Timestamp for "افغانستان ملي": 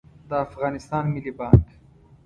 0.47-1.31